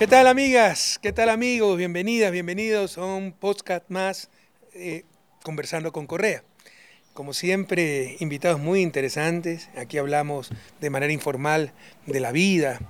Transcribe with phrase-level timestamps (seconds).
[0.00, 0.98] ¿Qué tal amigas?
[1.02, 1.76] ¿Qué tal amigos?
[1.76, 4.30] Bienvenidas, bienvenidos a un podcast más
[4.72, 5.04] eh,
[5.42, 6.42] conversando con Correa.
[7.12, 9.68] Como siempre, invitados muy interesantes.
[9.76, 11.74] Aquí hablamos de manera informal
[12.06, 12.80] de la vida,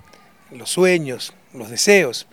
[0.51, 2.27] los sueños, los deseos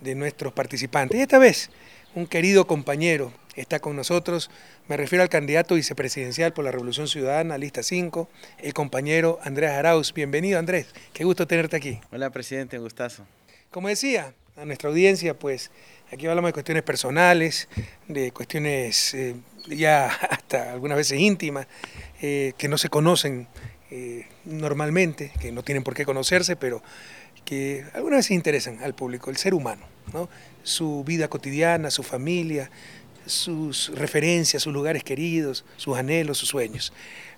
[0.00, 1.16] de nuestros participantes.
[1.16, 1.70] Y esta vez,
[2.16, 4.50] un querido compañero está con nosotros.
[4.88, 10.12] Me refiero al candidato vicepresidencial por la Revolución Ciudadana, lista 5, el compañero Andrés Arauz.
[10.12, 10.88] Bienvenido, Andrés.
[11.12, 12.00] Qué gusto tenerte aquí.
[12.10, 13.24] Hola, presidente, gustazo.
[13.74, 15.72] Como decía, a nuestra audiencia, pues
[16.12, 17.66] aquí hablamos de cuestiones personales,
[18.06, 19.34] de cuestiones eh,
[19.66, 21.66] ya hasta algunas veces íntimas,
[22.22, 23.48] eh, que no se conocen
[23.90, 26.84] eh, normalmente, que no tienen por qué conocerse, pero
[27.44, 30.28] que algunas veces interesan al público, el ser humano, ¿no?
[30.62, 32.70] su vida cotidiana, su familia,
[33.26, 36.92] sus referencias, sus lugares queridos, sus anhelos, sus sueños.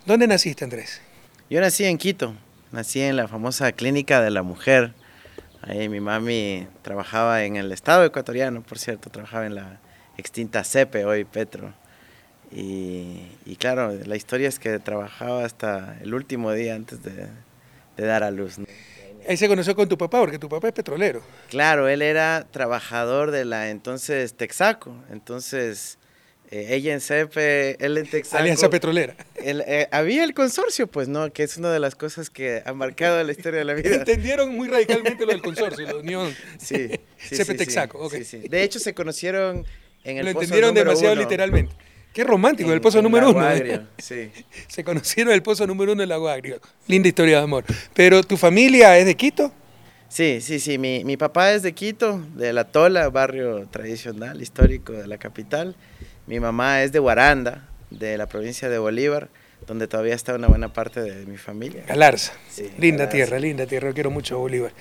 [0.05, 1.01] ¿Dónde naciste, Andrés?
[1.49, 2.35] Yo nací en Quito,
[2.73, 4.93] nací en la famosa Clínica de la Mujer.
[5.63, 9.81] Ahí mi mami trabajaba en el Estado ecuatoriano, por cierto, trabajaba en la
[10.17, 11.73] extinta CEPE, hoy Petro.
[12.53, 17.29] Y, claro, la historia es que trabajaba hasta el último día antes de,
[17.97, 18.57] dar a luz.
[19.29, 21.23] Ahí se conoció con tu papá, porque tu papá es petrolero.
[21.51, 24.95] Claro, él era trabajador de la entonces Texaco.
[25.11, 25.99] Entonces,
[26.51, 28.39] eh, ella en CEPE, él en Texaco.
[28.39, 29.17] Alianza Petrolera.
[29.37, 31.33] Eh, había el consorcio, pues, ¿no?
[31.33, 33.97] Que es una de las cosas que han marcado la historia de la vida.
[33.97, 36.35] Entendieron muy radicalmente lo del consorcio, la unión.
[36.59, 36.91] Sí.
[37.19, 39.67] sí CEPE Texaco, sí, De hecho, se conocieron
[40.05, 41.75] en el Lo entendieron demasiado literalmente.
[42.17, 43.47] Qué romántico, el pozo número uno.
[43.99, 44.31] Sí.
[44.69, 46.63] Se conocieron el pozo número uno en Lago Agrio.
[46.87, 47.65] Linda historia de amor.
[47.93, 49.53] Pero, ¿tu familia es de Quito?
[50.09, 50.79] Sí, sí, sí.
[50.79, 55.77] Mi, mi papá es de Quito, de La Tola, barrio tradicional, histórico de la capital.
[56.27, 59.29] Mi mamá es de Guaranda, de la provincia de Bolívar,
[59.67, 61.85] donde todavía está una buena parte de mi familia.
[61.87, 62.33] Galarza.
[62.79, 63.93] linda tierra, linda tierra.
[63.93, 64.73] quiero mucho Bolívar.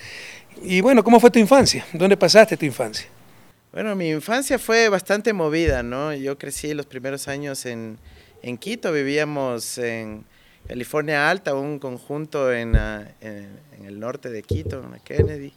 [0.62, 1.86] Y bueno, ¿cómo fue tu infancia?
[1.92, 3.06] ¿Dónde pasaste tu infancia?
[3.72, 6.14] Bueno, mi infancia fue bastante movida, ¿no?
[6.14, 7.98] Yo crecí los primeros años en,
[8.42, 10.24] en Quito, vivíamos en
[10.66, 15.52] California Alta, un conjunto en, en, el norte de Quito, en Kennedy.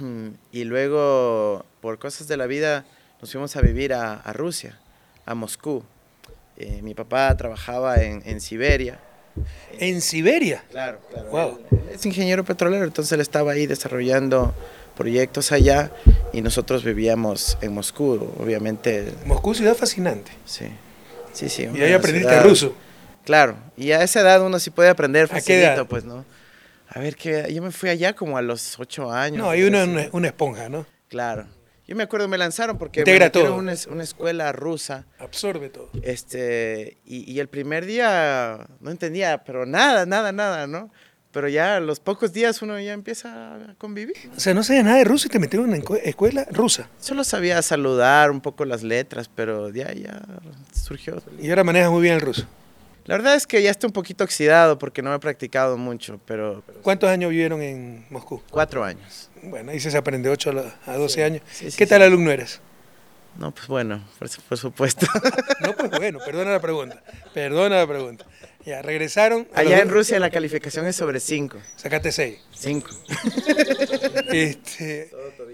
[0.52, 2.84] Y luego, por cosas de la vida,
[3.20, 4.78] nos fuimos a vivir a, a Rusia,
[5.26, 5.82] a Moscú.
[6.56, 9.00] Eh, mi papá trabajaba en, en Siberia.
[9.78, 10.62] ¿En Siberia?
[10.70, 11.60] Claro, claro.
[11.92, 14.54] es ingeniero petrolero, entonces él estaba ahí desarrollando
[14.96, 15.90] proyectos allá
[16.32, 19.12] y nosotros vivíamos en Moscú, obviamente.
[19.26, 20.30] Moscú, ciudad fascinante.
[20.44, 20.66] Sí,
[21.32, 21.68] sí, sí.
[21.74, 22.74] Y ahí aprendiste ruso.
[23.24, 26.24] Claro, y a esa edad uno sí puede aprender facilito, pues, ¿no?
[26.88, 29.38] A ver, que yo me fui allá como a los ocho años.
[29.38, 30.86] No, hay una, una esponja, ¿no?
[31.08, 31.46] Claro.
[31.86, 35.06] Yo me acuerdo, me lanzaron porque Integra me Una, una, escuela rusa.
[35.18, 35.90] Absorbe todo.
[36.02, 40.90] Este, y, y, el primer día no entendía, pero nada, nada, nada, ¿no?
[41.34, 44.14] pero ya a los pocos días uno ya empieza a convivir.
[44.36, 46.88] O sea, no sabía nada de ruso y te metieron en escuela rusa.
[47.00, 50.22] Solo sabía saludar un poco las letras, pero ya, ya
[50.72, 51.20] surgió.
[51.40, 52.46] ¿Y ahora manejas muy bien el ruso?
[53.06, 56.62] La verdad es que ya está un poquito oxidado porque no he practicado mucho, pero...
[56.82, 58.42] ¿Cuántos años vivieron en Moscú?
[58.50, 59.30] Cuatro años.
[59.42, 60.52] Bueno, ahí se aprende ocho
[60.86, 61.42] a 12 años.
[61.76, 62.60] ¿Qué tal alumno eres?
[63.38, 65.06] No, pues bueno, por, supuesto.
[65.60, 67.02] No, pues bueno, perdona la pregunta.
[67.32, 68.24] Perdona la pregunta.
[68.64, 69.48] Ya, regresaron.
[69.54, 71.58] Allá en Rusia la calificación es sobre 5.
[71.76, 72.38] Sacaste 6.
[72.52, 72.90] 5.
[74.32, 75.10] Este,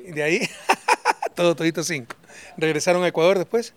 [0.09, 0.49] de ahí,
[1.35, 2.15] todo todito 5.
[2.57, 3.73] ¿Regresaron a Ecuador después?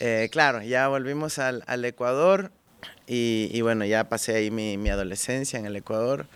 [0.00, 2.50] Eh, claro, ya volvimos al, al Ecuador
[3.06, 6.26] y, y, bueno, ya pasé ahí mi, mi, adolescencia en el Ecuador.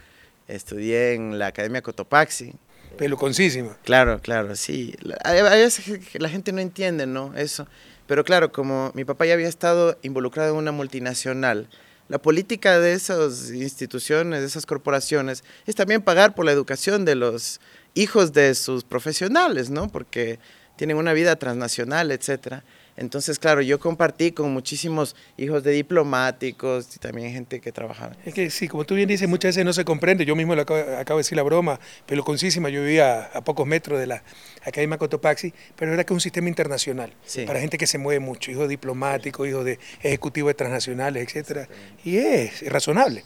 [0.48, 2.54] Estudié en la Academia Cotopaxi.
[2.96, 3.76] Peluconcísima.
[3.84, 4.94] Claro, claro, sí.
[5.24, 7.34] A veces la gente no entiende, ¿no?
[7.36, 7.66] Eso.
[8.06, 11.68] Pero claro, como mi papá ya había estado involucrado en una multinacional,
[12.08, 17.14] la política de esas instituciones, de esas corporaciones, es también pagar por la educación de
[17.14, 17.60] los
[17.94, 19.88] hijos de sus profesionales, ¿no?
[19.88, 20.38] Porque
[20.76, 22.64] tienen una vida transnacional, etcétera.
[22.96, 28.16] Entonces, claro, yo compartí con muchísimos hijos de diplomáticos y también gente que trabajaba.
[28.24, 30.24] Es que sí, como tú bien dices, muchas veces no se comprende.
[30.24, 33.98] Yo mismo lo acabo, de decir la broma, pero concísima, yo vivía a, pocos metros
[33.98, 34.22] de la
[34.64, 37.12] Academia Cotopaxi, pero era que es un sistema internacional,
[37.46, 41.68] para gente que se mueve mucho, hijos diplomáticos, hijos de ejecutivos de transnacionales, etcétera.
[42.04, 43.24] Y es, razonable.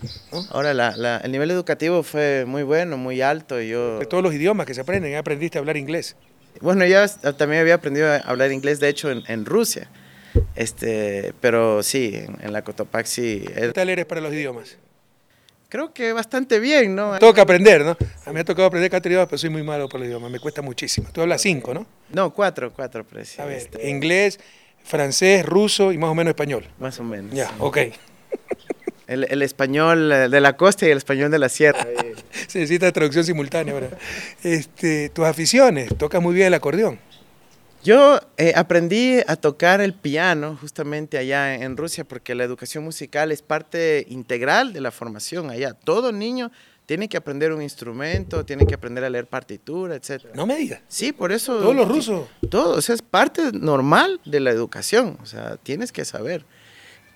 [0.51, 3.61] Ahora, la, el nivel educativo fue muy bueno, muy alto.
[3.61, 3.99] Yo...
[3.99, 6.17] De todos los idiomas que se aprenden, aprendiste a hablar inglés.
[6.61, 7.07] Bueno, ya
[7.37, 9.89] también había aprendido a hablar inglés, de hecho, en, Rusia.
[10.55, 13.45] Este, pero sí, en, la Cotopaxi.
[13.55, 14.77] ¿Qué tal eres para los idiomas?
[15.69, 17.19] Creo que bastante bien, ¿no?
[17.19, 17.91] Tengo que aprender, ¿no?
[17.91, 20.31] A mí me ha tocado aprender cuatro idiomas, pero soy muy malo por los idiomas,
[20.31, 21.09] me cuesta muchísimo.
[21.13, 21.87] Tú hablas cinco, ¿no?
[22.13, 23.43] No, cuatro, cuatro, precio.
[23.43, 23.89] A ver, este.
[23.89, 24.39] inglés,
[24.85, 26.69] francés, ruso y más o menos español.
[26.79, 27.35] Más o menos.
[27.35, 27.79] Ya, ok.
[29.07, 31.87] El, el, español de la costa y el español de la sierra.
[32.49, 33.91] Se necesita traducción simultánea ahora.
[34.43, 36.99] Este, tus aficiones, tocas muy bien el acordeón.
[37.87, 43.31] Yo eh, aprendí a tocar el piano justamente allá en Rusia porque la educación musical
[43.31, 45.73] es parte integral de la formación allá.
[45.73, 46.51] Todo niño
[46.85, 50.25] tiene que aprender un instrumento, tiene que aprender a leer partitura, etc.
[50.35, 50.81] No me digas.
[50.89, 51.59] Sí, por eso...
[51.61, 52.29] Todos los rusos.
[52.51, 56.45] Todo, o sea, es parte normal de la educación, o sea, tienes que saber.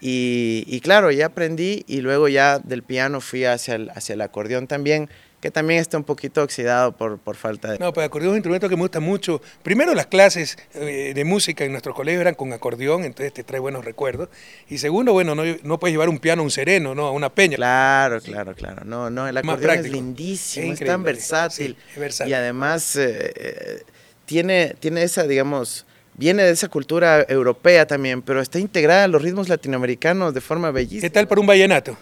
[0.01, 4.21] Y, y claro, ya aprendí y luego ya del piano fui hacia el, hacia el
[4.23, 5.11] acordeón también
[5.41, 7.79] que también está un poquito oxidado por, por falta de...
[7.79, 9.41] No, pero acordeón es un instrumento que me gusta mucho.
[9.63, 13.59] Primero, las clases eh, de música en nuestros colegios eran con acordeón, entonces te trae
[13.59, 14.29] buenos recuerdos.
[14.69, 17.07] Y segundo, bueno, no, no puedes llevar un piano a un sereno, ¿no?
[17.07, 17.57] A una peña.
[17.57, 18.85] Claro, claro, claro.
[18.85, 21.75] No, no, el acordeón es lindísimo, es, tan versátil.
[21.79, 22.31] Sí, es versátil.
[22.33, 23.85] Y además eh,
[24.27, 25.87] tiene, tiene esa, digamos
[26.21, 30.71] viene de esa cultura europea también, pero está integrada a los ritmos latinoamericanos de forma
[30.71, 31.01] bellísima.
[31.01, 31.97] ¿Qué tal para un vallenato?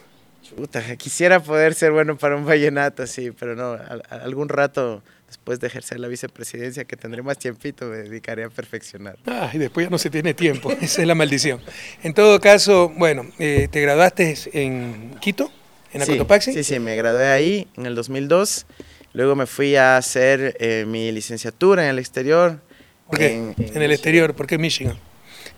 [0.97, 3.79] Quisiera poder ser bueno para un vallenato, sí, pero no,
[4.11, 9.17] algún rato después de ejercer la vicepresidencia, que tendré más tiempito, me dedicaré a perfeccionar.
[9.27, 11.61] Ah, y después ya no se tiene tiempo, esa es la maldición.
[12.03, 15.53] En todo caso, bueno, eh, ¿te graduaste en Quito,
[15.93, 16.55] en Acotopaxi?
[16.55, 18.67] Sí, sí, me gradué ahí en el 2002,
[19.13, 22.67] luego me fui a hacer eh, mi licenciatura en el exterior.
[23.09, 23.35] ¿Por qué?
[23.35, 24.99] En, en, en el exterior, ¿por qué Michigan?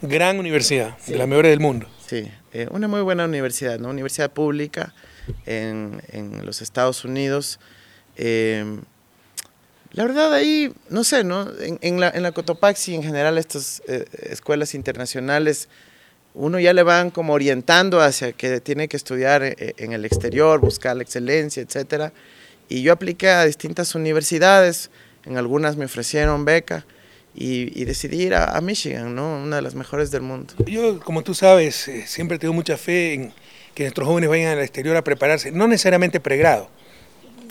[0.02, 1.12] Gran universidad, sí.
[1.12, 1.86] de las mejores del mundo.
[2.06, 3.90] Sí, eh, una muy buena universidad, ¿no?
[3.90, 4.94] Universidad pública
[5.46, 7.60] en, en los Estados Unidos.
[8.16, 8.64] Eh,
[9.92, 11.48] la verdad ahí, no sé, ¿no?
[11.60, 15.68] En, en, la, en la Cotopaxi, en general, estas eh, escuelas internacionales,
[16.34, 20.96] uno ya le van como orientando hacia que tiene que estudiar en el exterior, buscar
[20.96, 22.12] la excelencia, etcétera.
[22.68, 24.90] Y yo apliqué a distintas universidades,
[25.24, 26.86] en algunas me ofrecieron beca,
[27.34, 29.42] y, y, decidí ir a, a, Michigan, ¿no?
[29.42, 30.54] una de las mejores del mundo.
[30.66, 33.32] Yo, como tú sabes, eh, siempre tengo mucha fe en
[33.74, 36.68] que nuestros jóvenes vayan al exterior a prepararse, no necesariamente pregrado,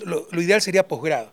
[0.06, 1.32] lo, lo ideal sería posgrado,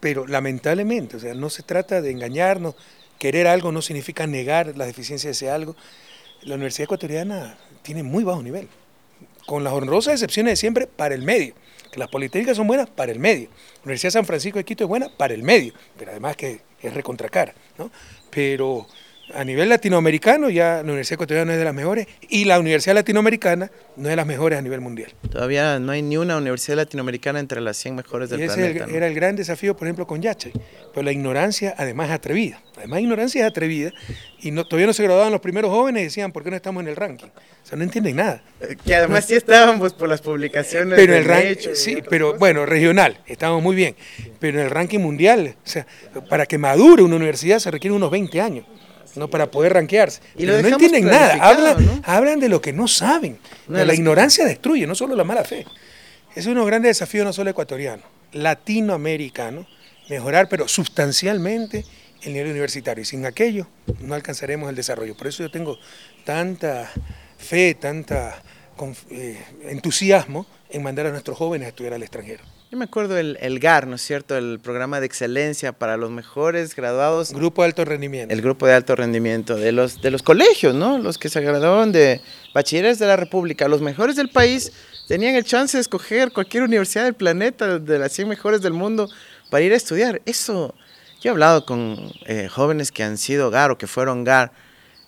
[0.00, 2.74] pero lamentablemente, o sea, no se trata de engañarnos,
[3.18, 5.76] querer algo no significa negar las deficiencias de ese algo.
[6.42, 8.68] La Universidad Ecuatoriana tiene muy bajo nivel,
[9.46, 11.54] con las honrosas excepciones de siempre para el medio
[11.90, 13.48] que las politécnicas son buenas para el medio.
[13.76, 16.60] La Universidad de San Francisco de Quito es buena para el medio, pero además que
[16.80, 17.90] es recontracara, ¿no?
[18.30, 18.86] Pero
[19.34, 22.94] a nivel latinoamericano ya la Universidad Ecuatoriana no es de las mejores y la Universidad
[22.94, 25.12] Latinoamericana no es de las mejores a nivel mundial.
[25.30, 28.84] Todavía no hay ni una universidad latinoamericana entre las 100 mejores del y ese planeta.
[28.84, 28.96] El, ¿no?
[28.96, 30.52] Era el gran desafío, por ejemplo, con Yachay.
[30.94, 32.62] Pero la ignorancia además es atrevida.
[32.76, 33.92] Además, ignorancia es atrevida
[34.40, 36.82] y no, todavía no se graduaban los primeros jóvenes y decían, ¿por qué no estamos
[36.82, 37.26] en el ranking?
[37.26, 38.42] O sea, no entienden nada.
[38.84, 40.96] Que además sí estábamos por las publicaciones.
[40.96, 42.40] Pero el ranking, sí, pero cosas.
[42.40, 43.96] bueno, regional, estábamos muy bien.
[44.38, 45.86] Pero en el ranking mundial, o sea,
[46.28, 48.64] para que madure una universidad se requieren unos 20 años.
[49.14, 49.28] ¿No?
[49.28, 50.20] para poder ranquearse.
[50.36, 52.02] Y Pero no entienden nada, hablan, ¿no?
[52.04, 53.38] hablan de lo que no saben.
[53.68, 55.66] La ignorancia destruye, no solo la mala fe.
[56.34, 58.02] Es uno de los grandes desafíos no solo ecuatoriano,
[58.32, 59.66] latinoamericano,
[60.08, 61.84] mejorar, pero sustancialmente
[62.22, 63.02] el nivel universitario.
[63.02, 63.66] Y sin aquello
[64.00, 65.16] no alcanzaremos el desarrollo.
[65.16, 65.78] Por eso yo tengo
[66.24, 66.90] tanta
[67.38, 68.42] fe, tanta
[69.10, 72.44] eh, entusiasmo en mandar a nuestros jóvenes a estudiar al extranjero.
[72.70, 74.36] Yo me acuerdo el, el, GAR, ¿no es cierto?
[74.36, 77.32] El programa de excelencia para los mejores graduados.
[77.32, 78.34] Grupo de alto rendimiento.
[78.34, 80.98] El grupo de alto rendimiento de los, de los colegios, ¿no?
[80.98, 82.20] Los que se graduaron de
[82.52, 83.68] bachilleres de la República.
[83.68, 84.70] Los mejores del país
[85.08, 89.08] tenían el chance de escoger cualquier universidad del planeta, de las 100 mejores del mundo,
[89.48, 90.20] para ir a estudiar.
[90.26, 90.74] Eso,
[91.22, 94.52] yo he hablado con eh, jóvenes que han sido GAR o que fueron GAR.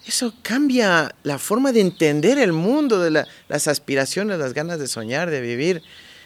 [0.07, 4.89] Eso cambia la forma de entender el mundo, de la, las aspiraciones, las ganas de
[4.89, 5.83] soñar, de vivir.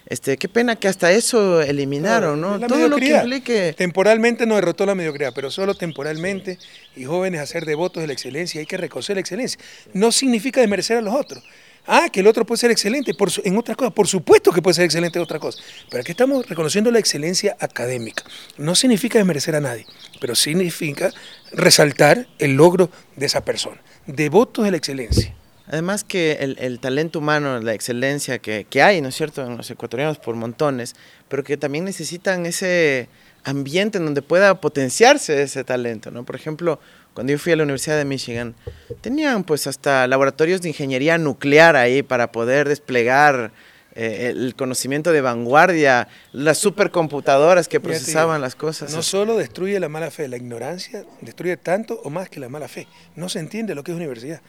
[0.06, 2.60] Este, qué pena que hasta eso eliminaron, ¿no?
[2.60, 3.72] Todo lo que implique...
[3.72, 6.58] Temporalmente no derrotó la mediocridad, pero solo temporalmente,
[6.94, 9.58] y jóvenes a ser devotos de la excelencia, hay que reconocer la excelencia.
[9.94, 11.42] No significa desmerecer a los otros.
[11.86, 14.62] Ah, que el otro puede ser excelente por su, en otras cosas, por supuesto que
[14.62, 18.24] puede ser excelente en otras cosas, pero aquí estamos reconociendo la excelencia académica.
[18.56, 19.84] No significa desmerecer a nadie,
[20.18, 21.12] pero significa
[21.52, 23.82] resaltar el logro de esa persona.
[24.06, 25.34] Devotos de la excelencia.
[25.66, 29.56] Además que el, el, talento humano, la excelencia que, que, hay, ¿no es cierto?, en
[29.56, 30.94] los ecuatorianos por montones,
[31.28, 33.08] pero que también necesitan ese
[33.44, 36.24] ambiente en donde pueda potenciarse ese talento, ¿no?
[36.24, 36.80] Por ejemplo,
[37.14, 38.54] cuando yo fui a la Universidad de Michigan,
[39.00, 43.52] tenían pues hasta laboratorios de ingeniería nuclear ahí para poder desplegar
[43.96, 48.92] eh, el conocimiento de vanguardia, las supercomputadoras que procesaban las cosas.
[48.92, 52.66] No solo destruye la mala fe, la ignorancia destruye tanto o más que la mala
[52.66, 52.88] fe.
[53.14, 54.40] No se entiende lo que es universidad.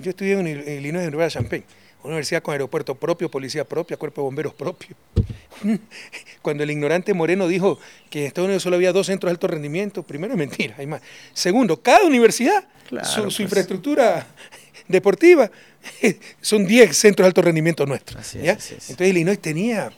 [0.00, 1.64] Yo estudié en Illinois, en Urbana Champaign,
[2.02, 4.96] una universidad con aeropuerto propio, policía propia, cuerpo de bomberos propio.
[6.42, 7.78] Cuando el ignorante Moreno dijo
[8.10, 10.86] que en Estados Unidos solo había dos centros de alto rendimiento, primero es mentira, hay
[10.86, 11.02] más.
[11.32, 13.40] Segundo, cada universidad, claro, su, su pues.
[13.40, 14.26] infraestructura
[14.88, 15.50] deportiva,
[16.40, 18.20] son 10 centros de alto rendimiento nuestros.
[18.20, 18.52] Así es, ¿ya?
[18.54, 18.90] así es.
[18.90, 19.90] Entonces Illinois tenía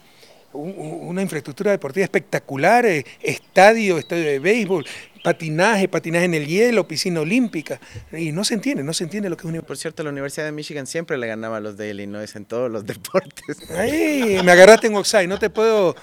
[0.53, 4.85] un- un- una infraestructura deportiva espectacular, eh, estadio, estadio de béisbol,
[5.23, 7.79] patinaje, patinaje en el hielo, piscina olímpica,
[8.11, 10.47] y no se entiende, no se entiende lo que es un Por cierto, la Universidad
[10.47, 13.59] de Michigan siempre le ganaba a los de Illinois en todos los deportes.
[13.77, 15.95] Ay, me agarraste en offside, no te puedo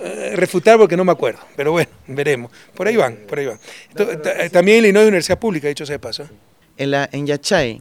[0.00, 2.52] eh, refutar porque no me acuerdo, pero bueno, veremos.
[2.74, 3.58] Por ahí van, por ahí van.
[3.98, 6.28] Eh, También Illinois es universidad pública, dicho sea de paso.
[6.76, 7.80] En, la, en Yachay,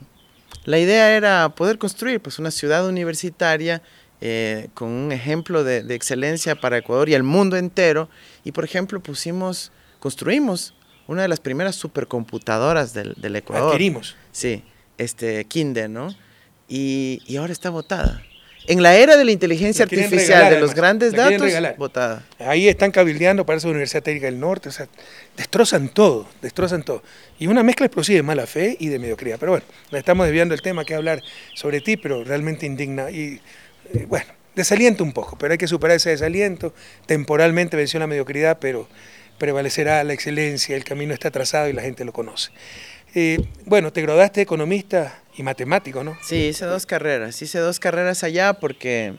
[0.65, 3.81] la idea era poder construir pues, una ciudad universitaria
[4.22, 8.10] eh, con un ejemplo de, de excelencia para Ecuador y el mundo entero.
[8.43, 10.74] Y por ejemplo, pusimos, construimos
[11.07, 13.69] una de las primeras supercomputadoras del, del Ecuador.
[13.69, 14.15] Adquirimos.
[14.31, 14.63] Sí,
[14.98, 16.15] este, Kinder, ¿no?
[16.67, 18.24] Y, y ahora está votada.
[18.67, 20.75] En la era de la inteligencia artificial, regalar, de los además.
[20.75, 22.24] grandes datos, votada.
[22.39, 24.88] Ahí están cabildeando para esa Universidad Técnica del Norte, o sea,
[25.38, 27.03] destrozan todo, destrozan todo.
[27.38, 29.38] Y una mezcla explosiva de mala fe y de mediocridad.
[29.39, 31.22] Pero bueno, nos estamos desviando del tema que hablar
[31.53, 33.12] sobre ti, pero realmente indigna.
[33.12, 33.39] Y
[33.93, 36.74] eh, bueno, desalienta un poco, pero hay que superar ese desaliento.
[37.05, 38.88] Temporalmente venció la mediocridad, pero
[39.38, 42.51] prevalecerá la excelencia, el camino está trazado y la gente lo conoce.
[43.17, 46.17] Eh, bueno, te graduaste de economista y matemático, ¿no?
[46.22, 47.41] Sí, hice dos carreras.
[47.41, 49.15] Hice dos carreras allá porque,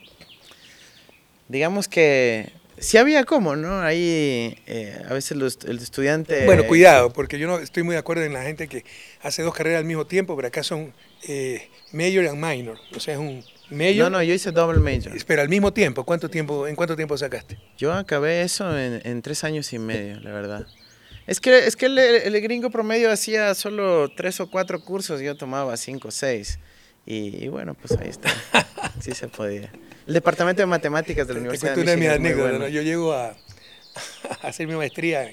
[1.48, 3.80] digamos que sí había como, ¿no?
[3.80, 6.44] Ahí eh, a veces los- el estudiante...
[6.44, 8.84] Bueno, cuidado, porque yo no estoy muy de acuerdo en la gente que
[9.22, 10.92] hace dos carreras al mismo tiempo, pero acá son
[11.26, 15.12] eh, major and minor, o sea, es un major, No, no, yo hice double major.
[15.26, 16.04] pero al mismo tiempo.
[16.04, 17.56] ¿Cuánto tiempo, ¿En cuánto tiempo sacaste?
[17.78, 20.66] Yo acabé eso en, en tres años y medio, la verdad.
[21.26, 25.36] Es que, es que el, el gringo promedio hacía solo tres o cuatro cursos, yo
[25.36, 26.58] tomaba cinco o seis.
[27.04, 28.30] Y, y bueno, pues ahí está.
[29.00, 29.70] Sí se podía.
[30.06, 32.50] El departamento de matemáticas de la Universidad de una de mis Michigan anécdotas.
[32.52, 32.64] bueno.
[32.64, 32.68] ¿no?
[32.70, 33.28] Yo llego a,
[34.42, 35.30] a hacer mi maestría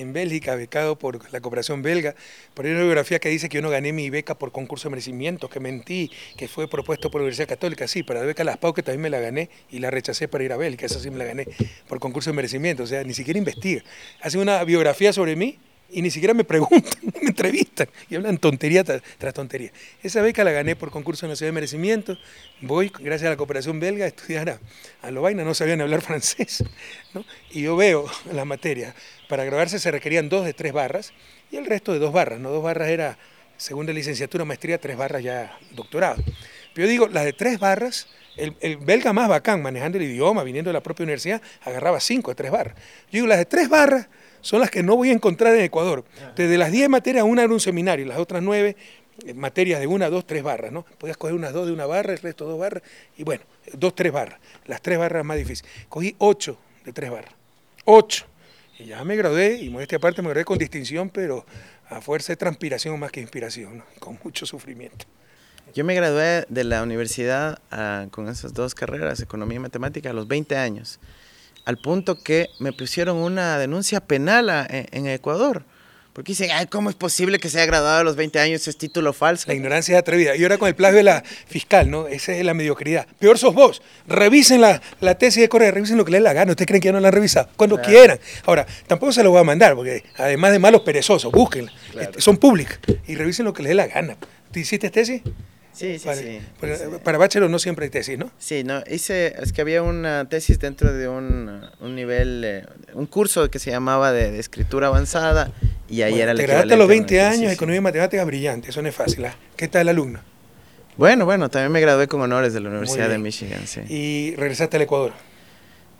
[0.00, 2.14] en Bélgica, becado por la cooperación belga,
[2.54, 5.48] por una biografía que dice que yo no gané mi beca por concurso de merecimiento,
[5.48, 8.72] que mentí, que fue propuesto por la Universidad Católica, sí, para la beca Las Pau,
[8.72, 11.18] que también me la gané y la rechacé para ir a Bélgica, esa sí me
[11.18, 11.46] la gané
[11.88, 13.82] por concurso de merecimiento, o sea, ni siquiera investiga.
[14.20, 15.58] Hacen una biografía sobre mí
[15.90, 19.72] y ni siquiera me preguntan, me entrevistan y hablan tontería tras, tontería.
[20.02, 22.18] Esa beca la gané por concurso nacional de merecimiento.
[22.60, 24.60] Voy, gracias a la cooperación belga, a estudiar a,
[25.02, 26.62] a Lovaina, no sabían hablar francés.
[27.14, 27.24] ¿no?
[27.50, 28.94] Y yo veo las materias.
[29.28, 31.12] Para graduarse se requerían dos de tres barras
[31.50, 32.40] y el resto de dos barras.
[32.40, 32.50] ¿no?
[32.50, 33.18] Dos barras era,
[33.56, 36.22] segunda licenciatura, maestría, tres barras ya doctorado.
[36.74, 40.42] Pero yo digo, las de tres barras, el, el belga más bacán, manejando el idioma,
[40.44, 42.74] viniendo de la propia universidad, agarraba cinco de tres barras.
[43.10, 44.08] Yo digo, las de tres barras
[44.40, 46.04] son las que no voy a encontrar en Ecuador.
[46.36, 48.76] Desde las 10 materias, una era un seminario, las otras nueve
[49.26, 50.84] eh, materias de una, dos, tres barras, ¿no?
[50.98, 52.82] Podías coger unas dos de una barra, el resto dos barras,
[53.16, 53.42] y bueno,
[53.72, 54.38] dos, tres barras.
[54.66, 55.70] Las tres barras más difíciles.
[55.88, 57.34] Cogí ocho de tres barras.
[57.84, 58.26] Ocho.
[58.78, 61.44] Y ya me gradué, y modestia aparte me gradué con distinción, pero
[61.88, 65.06] a fuerza de transpiración más que inspiración, con mucho sufrimiento.
[65.74, 70.12] Yo me gradué de la universidad ah, con esas dos carreras, economía y matemática, a
[70.12, 71.00] los 20 años,
[71.64, 75.64] al punto que me pusieron una denuncia penal a- en, en Ecuador.
[76.18, 78.66] Porque dicen, Ay, ¿cómo es posible que se haya graduado a los 20 años?
[78.66, 79.44] Es título falso.
[79.46, 80.34] La ignorancia es atrevida.
[80.34, 82.08] Y ahora con el plagio de la fiscal, ¿no?
[82.08, 83.06] Esa es la mediocridad.
[83.20, 83.82] Peor sos vos.
[84.08, 86.50] Revisen la, la tesis de Corea, revisen lo que les dé la gana.
[86.50, 87.48] ¿Ustedes creen que ya no la han revisado?
[87.54, 87.88] Cuando Claro.
[87.88, 88.18] quieran.
[88.46, 91.70] Ahora, tampoco se los voy a mandar, porque además de malos perezosos, búsquenla.
[91.92, 92.10] Claro.
[92.10, 92.80] Este, Son públicas.
[93.06, 94.16] Y revisen lo que les dé la gana.
[94.50, 95.22] ¿Tú hiciste tesis?
[95.78, 96.40] Sí, sí, para, sí.
[96.60, 96.84] para- Sí.
[97.04, 98.30] para bachelor no siempre hay tesis, ¿no?
[98.38, 103.06] Sí, no, hice, es que había una tesis dentro de un, un nivel, eh, un
[103.06, 105.52] curso que se llamaba de, de escritura avanzada
[105.88, 107.82] y ahí Bueno, era el te graduaste a los una 20 tesis, años, economía y
[107.82, 109.24] matemáticas brillante, eso no es fácil.
[109.26, 109.36] ¿ah?
[109.56, 110.20] ¿Qué tal el alumno?
[110.96, 113.18] Bueno, bueno, también me gradué con honores de la Universidad de.
[113.18, 113.82] Michigan, sí.
[113.88, 115.12] Y regresaste al Ecuador.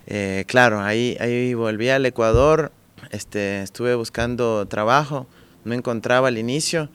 [0.08, 2.72] Eh, claro, ahí, ahí volví al Ecuador,
[3.12, 5.28] este, estuve buscando trabajo,
[5.64, 6.88] no encontraba al inicio,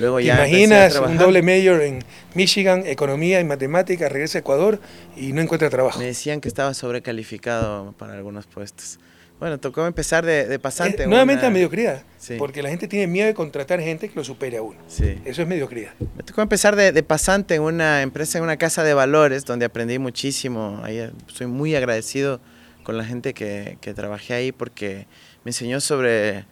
[0.00, 2.02] luego ¿Te ya a imaginas un doble major en
[2.34, 4.80] Michigan, economía y matemáticas, regresa a Ecuador
[5.16, 5.98] y no encuentra trabajo?
[6.00, 8.98] Me decían que estaba sobrecalificado para algunos puestos.
[9.38, 11.00] Bueno, tocó empezar de, de pasante.
[11.00, 12.34] Eh, en nuevamente una- la mediocridad, Sí.
[12.38, 14.78] porque la gente tiene miedo de contratar gente que lo supere a uno.
[14.86, 15.18] Sí.
[15.24, 15.92] Eso es mediocridad.
[16.16, 19.64] Me tocó empezar de, de pasante en una empresa, en una casa de valores, donde
[19.64, 20.80] aprendí muchísimo.
[20.84, 22.38] Ahí eh, soy muy agradecido
[22.82, 25.06] con la gente que, que trabajé ahí porque
[25.44, 26.44] me enseñó sobre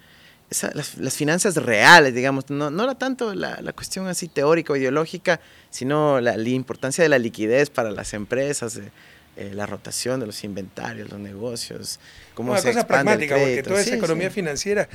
[0.51, 2.49] esa- las, las finanzas reales, digamos.
[2.51, 5.41] No, no era tanto la, la cuestión así teórica o ideológica,
[5.71, 8.91] sino la, la importancia de la liquidez para las empresas, eh,
[9.37, 12.01] eh, la rotación de los inventarios, los negocios,
[12.35, 14.35] cómo Una se cosa expande el pragmática, porque toda esa Sí, economía sí.
[14.35, 14.89] financiera,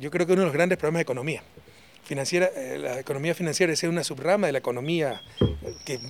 [0.00, 1.42] yo creo que uno de los grandes problemas de economía.
[2.04, 6.00] Financiera, eh, la economía financiera es una subrama de la economía eh, que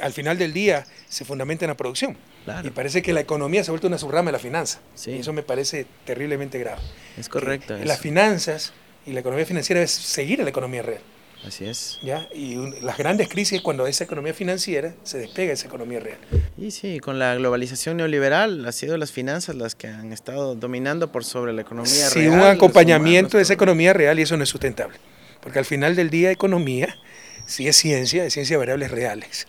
[0.00, 2.16] al final del día se fundamenta en la producción.
[2.44, 2.68] Claro.
[2.68, 4.80] Y parece que la economía se ha vuelto una subrama de la finanza.
[4.94, 5.12] Sí.
[5.12, 6.80] Y eso me parece terriblemente grave.
[7.18, 7.74] Es correcto.
[7.74, 7.84] Eso.
[7.84, 8.72] Las finanzas
[9.06, 11.00] y la economía financiera es seguir a la economía real.
[11.46, 11.98] Así es.
[12.02, 12.26] ¿ya?
[12.34, 16.18] Y las grandes crisis es cuando esa economía financiera se despega esa economía real.
[16.56, 21.12] Y sí, con la globalización neoliberal ha sido las finanzas las que han estado dominando
[21.12, 22.32] por sobre la economía sí, real.
[22.32, 24.96] Sí, un acompañamiento de esa economía real y eso no es sustentable.
[25.42, 26.96] Porque al final del día economía
[27.44, 29.46] sí es ciencia, es ciencia de variables reales,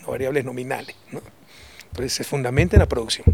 [0.00, 0.96] no variables nominales.
[1.12, 1.20] ¿no?
[1.94, 3.24] Pues se fundamenta en la producción.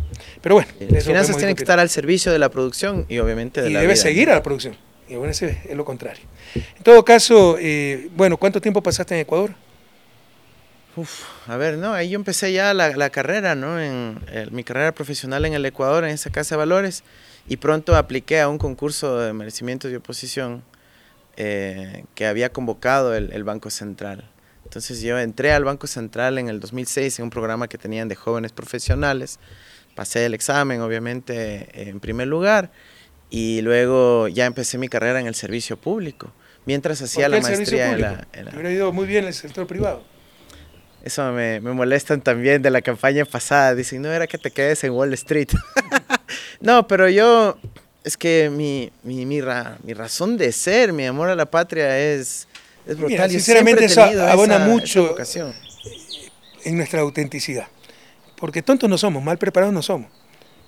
[0.43, 3.71] Pero bueno, las finanzas tienen que estar al servicio de la producción y obviamente de
[3.71, 4.77] y la debe vida, seguir a la producción.
[5.09, 6.23] Y bueno, ese es lo contrario.
[6.55, 9.55] En todo caso, eh, bueno, ¿cuánto tiempo pasaste en Ecuador?
[10.97, 13.81] Uf, a ver, no, ahí yo empecé ya la, la carrera, ¿no?
[13.81, 17.05] En, el, mi carrera profesional en el Ecuador, en esa casa de valores,
[17.49, 20.63] y pronto apliqué a un concurso de merecimientos y oposición
[21.37, 24.29] eh, que había convocado el, el, Banco Central.
[24.71, 28.15] Entonces yo entré al Banco Central en el 2006 en un programa que tenían de
[28.15, 29.41] jóvenes profesionales,
[29.97, 32.71] pasé el examen, obviamente, en primer lugar,
[33.31, 36.33] y luego ya empecé mi carrera en el servicio público,
[36.67, 38.53] mientras hacía la maestría en la, en la...
[38.53, 40.05] Me hubiera ido muy bien en el sector privado.
[41.03, 43.75] Eso me, me, molestan también de la campaña pasada.
[43.75, 45.49] Dicen, no era que te quedes en Wall Street.
[46.61, 47.59] no, pero yo,
[48.05, 51.99] es que mi, mi, mi, ra, mi, razón de ser, mi amor a la patria
[51.99, 52.47] es,
[52.87, 53.09] es brutal.
[53.09, 55.53] Mira, sinceramente eso abona esa, mucho esa
[56.65, 57.69] en nuestra autenticidad.
[58.37, 60.11] Porque tontos no somos, mal preparados no somos.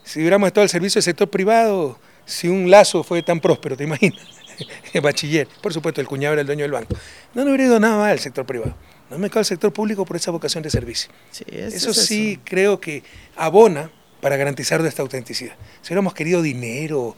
[0.05, 3.85] Si hubiéramos estado al servicio del sector privado, si un lazo fue tan próspero, ¿te
[3.85, 4.21] imaginas?
[4.93, 6.95] el bachiller, por supuesto, el cuñado era el dueño del banco.
[7.35, 8.75] No, no hubiera ido nada mal el sector privado.
[9.11, 11.11] No me cae el sector público por esa vocación de servicio.
[11.31, 12.43] Sí, es, eso es sí eso.
[12.45, 13.03] creo que
[13.37, 13.91] abona
[14.21, 15.55] para garantizar nuestra autenticidad.
[15.83, 17.17] Si hubiéramos querido dinero,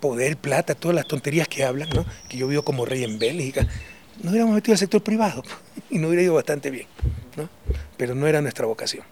[0.00, 2.04] poder, plata, todas las tonterías que hablan, ¿no?
[2.28, 3.66] que yo vivo como rey en Bélgica,
[4.22, 5.42] no hubiéramos metido al sector privado
[5.90, 6.86] y no hubiera ido bastante bien.
[7.36, 7.48] ¿no?
[7.96, 9.04] Pero no era nuestra vocación.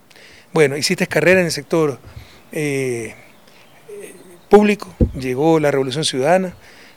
[0.53, 1.99] Bueno, hiciste carrera en el sector
[2.53, 3.15] eh,
[4.49, 6.55] público, llegó la Revolución Ciudadana,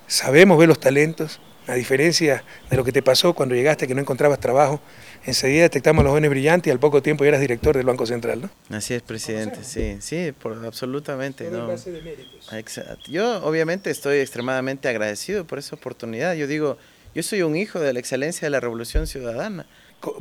[0.07, 4.01] sabemos ver los talentos, a diferencia de lo que te pasó cuando llegaste que no
[4.01, 4.81] encontrabas trabajo,
[5.25, 8.41] enseguida detectamos los jóvenes brillantes y al poco tiempo ya eras director del Banco Central,
[8.41, 8.75] ¿no?
[8.75, 11.49] Así es, presidente, sí, sí, por, absolutamente.
[11.49, 11.59] No.
[11.59, 12.51] en base de méritos.
[12.53, 13.11] Exacto.
[13.11, 16.33] Yo obviamente estoy extremadamente agradecido por esa oportunidad.
[16.33, 16.77] Yo digo,
[17.13, 19.65] yo soy un hijo de la excelencia de la Revolución Ciudadana.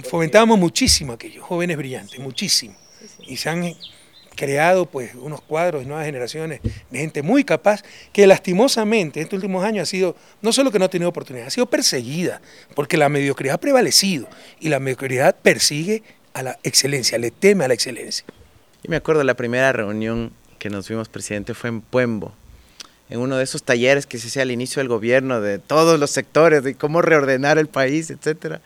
[0.09, 2.77] Fomentábamos muchísimo aquello, jóvenes brillantes, muchísimo.
[3.27, 3.75] Y se han
[4.35, 9.37] creado pues unos cuadros de nuevas generaciones de gente muy capaz que lastimosamente en estos
[9.37, 12.41] últimos años ha sido, no solo que no ha tenido oportunidad, ha sido perseguida,
[12.75, 17.69] porque la mediocridad ha prevalecido y la mediocridad persigue a la excelencia, le teme a
[17.69, 18.25] la excelencia.
[18.83, 22.35] Yo me acuerdo la primera reunión que nos vimos, presidente, fue en Puembo,
[23.11, 26.11] en uno de esos talleres que se hacía al inicio del gobierno de todos los
[26.11, 28.61] sectores, de cómo reordenar el país, etcétera.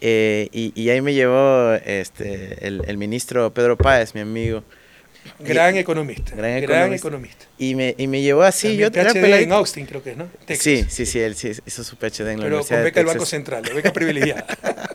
[0.00, 4.62] Eh, y, y, ahí me llevó este, el, el, ministro Pedro Páez, mi amigo.
[5.38, 6.36] Gran economista.
[6.36, 7.46] Gran, gran economista.
[7.58, 8.78] Y, me, y me llevó así.
[8.78, 10.28] También yo PhD era en Austin, creo que es, ¿no?
[10.44, 10.62] Texas.
[10.62, 13.04] Sí, sí, sí, él sí hizo su PhD en la Pero Universidad con beca de
[13.04, 13.26] del Banco.
[13.26, 14.46] Central, beca privilegiada.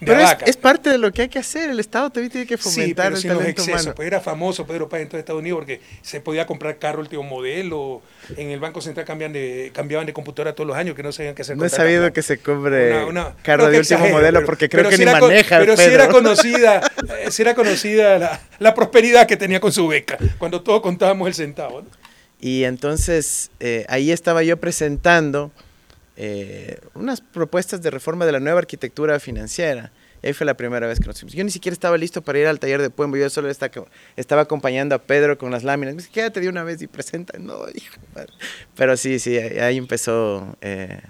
[0.00, 1.70] pero es, es, parte de lo que hay que hacer.
[1.70, 3.80] El Estado también tiene que fomentar sí, pero el sin talento los excesos.
[3.82, 3.94] humano.
[3.96, 7.22] Pues era famoso Pedro Páez en todo Estados Unidos porque se podía comprar carro último
[7.22, 8.02] modelo.
[8.36, 11.34] En el Banco Central cambian de, cambiaban de computadora todos los años que no sabían
[11.34, 11.56] qué hacer.
[11.56, 14.68] No he sabido que se compre una, una, carro de último exagero, modelo pero, porque
[14.68, 15.88] creo que si ni maneja Pero Pedro.
[15.88, 16.80] sí era conocida,
[17.18, 21.26] eh, sí era conocida la, la, prosperidad que tenía con su beca, cuando todos contábamos
[21.26, 21.79] el centavo.
[22.40, 25.52] Y entonces eh, ahí estaba yo presentando
[26.16, 29.92] eh, unas propuestas de reforma de la nueva arquitectura financiera.
[30.22, 31.34] Y ahí fue la primera vez que nos fuimos.
[31.34, 34.42] Yo ni siquiera estaba listo para ir al taller de Puembo, yo solo estaba, estaba
[34.42, 35.94] acompañando a Pedro con las láminas.
[35.94, 37.38] Me dice, quédate de una vez y presenta.
[37.38, 37.96] No, hijo.
[38.76, 41.00] Pero sí, sí, ahí empezó eh,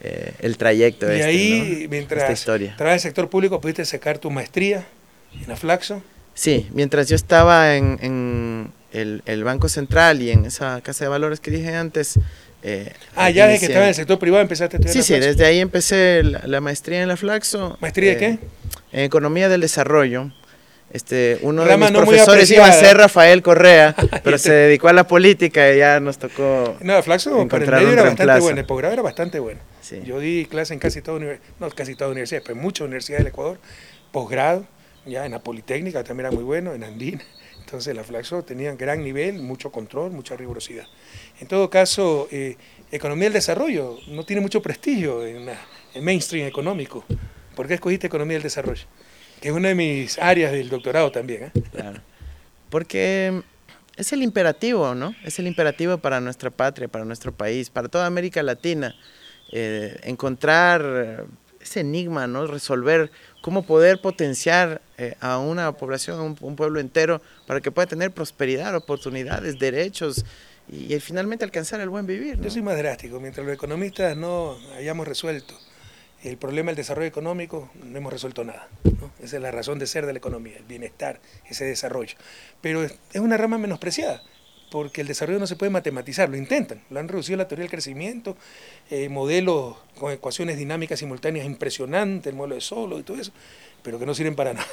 [0.00, 1.06] eh, el trayecto.
[1.12, 1.90] Y este, ahí, ¿no?
[1.90, 4.86] mientras trabajas en el sector público, pudiste sacar tu maestría
[5.34, 6.02] en la Flaxo.
[6.38, 11.08] Sí, mientras yo estaba en, en el, el, Banco Central y en esa casa de
[11.08, 12.16] valores que dije antes.
[12.62, 15.04] Eh, ah, ya desde que estaba en el sector privado empezaste a estudiar.
[15.04, 17.76] Sí, sí, desde ahí empecé la, la, maestría en la Flaxo.
[17.80, 18.38] ¿Maestría eh, de qué?
[18.92, 20.30] En Economía del Desarrollo.
[20.92, 24.86] Este, uno Rama de mis no profesores iba a ser Rafael Correa, pero se dedicó
[24.86, 26.76] a la política y ya nos tocó.
[26.80, 29.60] No, la Flaxo para el medio era bastante bueno, el posgrado era bastante bueno.
[29.80, 30.02] Sí.
[30.04, 31.20] Yo di clase en casi todas
[31.58, 33.58] no casi todas universidades, pero en muchas universidades del Ecuador,
[34.12, 34.64] posgrado,
[35.08, 37.22] ya en la Politécnica también era muy bueno, en Andina.
[37.60, 40.86] Entonces la Flaxo tenía gran nivel, mucho control, mucha rigurosidad.
[41.38, 42.56] En todo caso, eh,
[42.90, 45.50] economía del desarrollo no tiene mucho prestigio en
[45.94, 47.04] el mainstream económico.
[47.54, 48.84] ¿Por qué escogiste economía del desarrollo?
[49.40, 51.44] Que es una de mis áreas del doctorado también.
[51.44, 51.52] ¿eh?
[51.72, 52.00] Claro.
[52.70, 53.42] Porque
[53.96, 55.14] es el imperativo, ¿no?
[55.22, 58.94] Es el imperativo para nuestra patria, para nuestro país, para toda América Latina.
[59.52, 61.26] Eh, encontrar
[61.60, 62.46] ese enigma, ¿no?
[62.46, 67.70] Resolver cómo poder potenciar eh, a una población, a un, un, pueblo entero, para que
[67.70, 70.24] pueda tener prosperidad, oportunidades, derechos
[70.68, 72.38] y, y finalmente alcanzar el buen vivir.
[72.38, 72.44] ¿no?
[72.44, 73.20] Yo soy más drástico.
[73.20, 75.54] Mientras los economistas no hayamos resuelto
[76.22, 78.68] el problema del desarrollo económico, no hemos resuelto nada.
[79.22, 82.16] Esa es la razón de ser de la economía, el bienestar, ese desarrollo.
[82.60, 84.22] Pero es una rama menospreciada,
[84.70, 87.70] porque el desarrollo no se puede matematizar, lo intentan, lo han reducido la teoría del
[87.70, 88.36] crecimiento,
[88.90, 93.32] eh, modelos con ecuaciones dinámicas simultáneas impresionantes, el modelo de Solo y todo eso,
[93.82, 94.66] pero que no sirven para nada.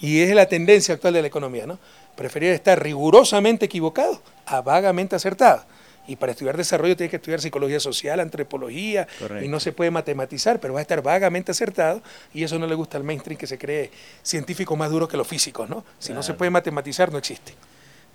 [0.00, 1.78] y es la tendencia actual de la economía, ¿no?
[2.16, 5.64] Preferir estar rigurosamente equivocado a vagamente acertado.
[6.06, 9.06] Y para estudiar desarrollo tiene que estudiar psicología social, antropología,
[9.42, 12.74] y no se puede matematizar, pero va a estar vagamente acertado, y eso no le
[12.74, 13.90] gusta al mainstream que se cree
[14.22, 15.84] científico más duro que los físicos, ¿no?
[15.98, 17.52] Si no se puede matematizar, no existe.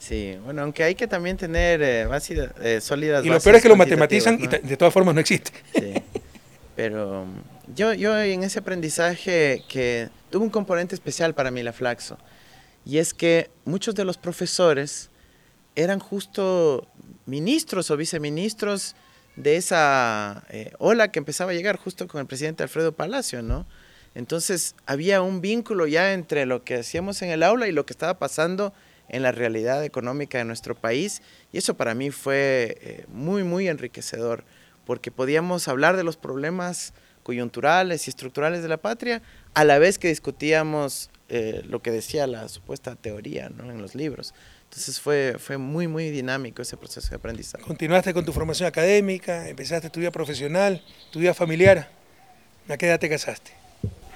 [0.06, 2.06] Sí, bueno, aunque hay que también tener eh,
[2.62, 5.52] eh sólidas Y lo peor es que lo matematizan y de todas formas no existe.
[5.74, 5.94] Sí,
[6.76, 7.26] pero
[7.74, 12.18] yo, yo en ese aprendizaje que tuvo un componente especial para mí la Flaxo,
[12.86, 15.10] y es que muchos de los profesores
[15.78, 16.86] eran justo
[17.26, 18.98] ministros o viceministros
[19.38, 23.66] de esa eh, ola que empezaba a llegar justo con el presidente Alfredo Palacio, ¿no?
[24.16, 27.94] Entonces había un vínculo ya entre lo que hacíamos en el aula y lo que
[27.94, 28.74] estaba pasando
[29.13, 31.21] en la realidad económica de nuestro país
[31.52, 34.43] y eso para mí fue eh, muy, muy enriquecedor
[34.86, 39.21] porque podíamos hablar de los problemas coyunturales y estructurales de la patria
[39.54, 43.71] a la vez que discutíamos eh, lo que decía la supuesta teoría ¿no?
[43.71, 44.34] en los libros.
[44.63, 47.63] Entonces fue, fue muy, muy dinámico ese proceso de aprendizaje.
[47.63, 51.88] Continuaste con tu formación académica, empezaste a estudiar profesional, tu vida familiar.
[52.67, 53.52] ¿A qué edad te casaste?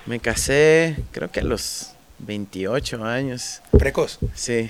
[0.08, 3.62] Me casé, creo que a los 28 años.
[3.78, 4.20] Precoz.
[4.34, 4.70] Sí.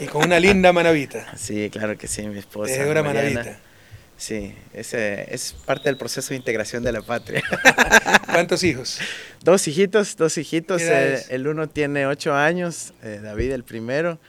[0.00, 1.26] Y con una linda manavita.
[1.36, 2.72] Sí, claro que sí, mi esposa.
[2.72, 3.58] Es una manavita.
[4.16, 7.42] Sí, ese es parte del proceso de integración de la patria.
[8.30, 9.00] ¿Cuántos hijos?
[9.42, 10.80] Dos hijitos, dos hijitos.
[10.82, 14.20] Eh, el uno tiene ocho años, eh, David el primero,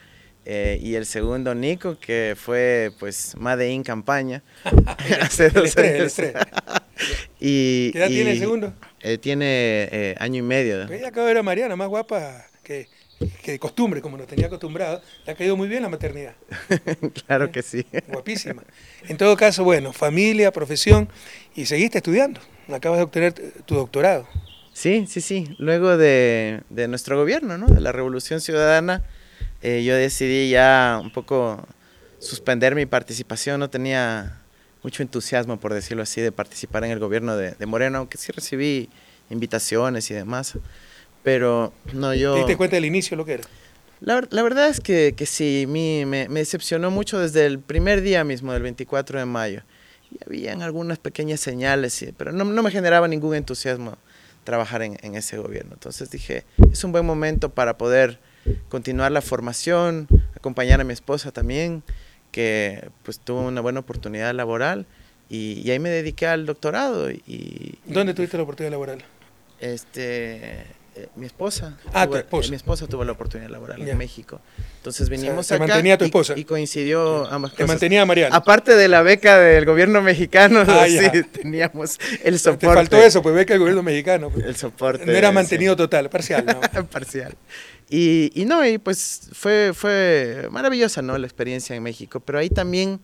[0.46, 4.42] eh, y el segundo, Nico, que fue pues Made in campaña
[5.20, 6.18] hace dos años.
[7.38, 8.74] y, ¿Qué edad tiene el segundo?
[9.06, 10.90] Eh, tiene eh, año y medio.
[10.90, 12.88] Ella acaba de ver a Mariana, más guapa que,
[13.42, 15.02] que de costumbre, como nos tenía acostumbrado.
[15.26, 16.34] Le ha caído muy bien la maternidad.
[17.26, 17.86] claro que sí.
[18.08, 18.62] Guapísima.
[19.06, 21.08] En todo caso, bueno, familia, profesión,
[21.54, 22.40] y seguiste estudiando.
[22.72, 23.34] Acabas de obtener
[23.66, 24.26] tu doctorado.
[24.72, 25.54] Sí, sí, sí.
[25.58, 27.66] Luego de, de nuestro gobierno, ¿no?
[27.66, 29.04] De la Revolución Ciudadana
[29.64, 31.66] eh, yo decidí ya un poco
[32.18, 34.40] suspender mi participación, no tenía
[34.84, 38.90] mucho entusiasmo, por decirlo así, de participar en el gobierno de, Moreno, aunque sí recibí
[39.30, 40.58] invitaciones y demás,
[41.22, 42.34] pero no yo...
[42.34, 43.44] ¿Te diste cuenta del inicio lo que era?
[44.00, 48.52] La, verdad es que, que sí, me, me, decepcionó mucho desde el primer día mismo,
[48.52, 49.62] del 24 de mayo.
[50.10, 53.96] Y habían algunas pequeñas señales, pero no, no me generaba ningún entusiasmo
[54.44, 55.72] trabajar en, en, ese gobierno.
[55.72, 58.20] Entonces dije, es un buen momento para poder
[58.68, 61.82] continuar la formación, acompañar a mi esposa también,
[62.34, 64.86] que pues tuvo una buena oportunidad laboral
[65.28, 67.08] y, ahí me dediqué al doctorado.
[67.08, 69.04] Y, ¿Dónde tuviste la oportunidad laboral?
[69.60, 70.66] Este,
[70.96, 71.78] eh, mi esposa.
[71.92, 72.50] Ah, tu esposa.
[72.50, 74.40] Mi esposa tuvo la oportunidad laboral en México.
[74.78, 76.34] Entonces vinimos o mantenía tu esposa.
[76.36, 77.66] Y, coincidió ambas cosas.
[77.66, 78.34] Te mantenía Mariana.
[78.34, 82.66] Aparte de la beca del gobierno mexicano, ah, sí, teníamos el soporte.
[82.66, 84.28] Te faltó eso, pues beca del gobierno mexicano.
[84.28, 84.44] Pues.
[84.44, 85.06] El soporte.
[85.06, 86.84] No era mantenido total, parcial, ¿no?
[86.90, 87.36] parcial.
[87.90, 91.16] Y, no, y pues fue, fue maravillosa, ¿no?
[91.16, 92.18] La experiencia en México.
[92.20, 93.00] Pero ahí también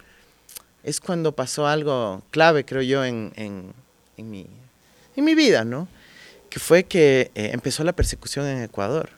[0.83, 3.73] es cuando pasó algo clave, creo yo, en, en,
[4.17, 4.47] en mi,
[5.17, 5.87] en mi vida, ¿no?
[6.51, 9.11] que fue que eh, empezó la persecución en Ecuador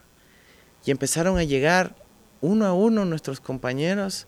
[0.85, 1.97] y empezaron a llegar
[2.41, 4.27] uno a uno nuestros compañeros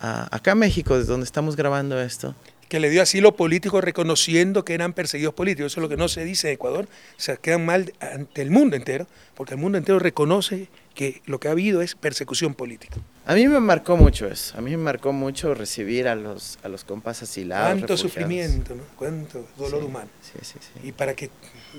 [0.00, 2.34] acá a México, desde donde estamos grabando esto.
[2.72, 5.72] Que le dio asilo político reconociendo que eran perseguidos políticos.
[5.72, 6.88] Eso es lo que no se dice en Ecuador.
[7.18, 11.48] Se quedan mal ante el mundo entero, porque el mundo entero reconoce que lo que
[11.48, 12.96] ha habido es persecución política.
[13.26, 14.56] A mí me marcó mucho eso.
[14.56, 17.74] A mí me marcó mucho recibir a los, a los compas asilados.
[17.74, 18.84] Cuánto sufrimiento, ¿no?
[18.96, 20.08] Cuánto dolor humano.
[20.22, 20.88] Sí, sí, sí.
[20.88, 21.28] Y para que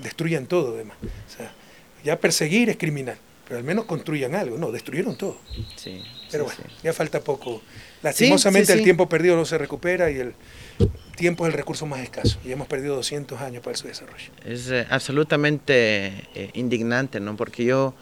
[0.00, 0.96] destruyan todo, además.
[1.02, 1.50] O sea,
[2.04, 4.58] ya perseguir es criminal, pero al menos construyan algo.
[4.58, 5.38] No, destruyeron todo.
[5.76, 6.02] Sí.
[6.30, 7.62] Pero bueno, ya falta poco.
[8.02, 10.34] Lastimosamente el tiempo perdido no se recupera y el
[11.16, 12.38] tiempo es el recurso más escaso.
[12.44, 14.30] Y hemos perdido 200 años para su desarrollo.
[14.44, 17.36] Es eh, absolutamente eh, indignante, ¿no?
[17.36, 17.94] Porque yo,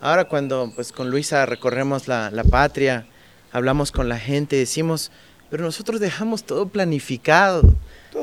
[0.00, 3.06] ahora cuando pues con Luisa recorremos la, la patria,
[3.52, 5.10] hablamos con la gente, decimos,
[5.50, 7.62] pero nosotros dejamos todo planificado.